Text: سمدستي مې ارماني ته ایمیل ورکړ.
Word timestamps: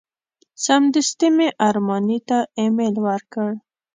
سمدستي 0.65 1.27
مې 1.35 1.47
ارماني 1.67 2.19
ته 2.29 2.37
ایمیل 2.59 2.95
ورکړ. 3.07 3.49